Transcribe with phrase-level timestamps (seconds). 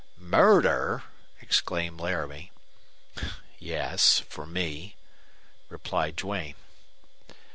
[0.17, 1.03] "Murder!"
[1.41, 2.51] exclaimed Laramie.
[3.59, 4.95] "Yes, for me,"
[5.69, 6.55] replied Duane.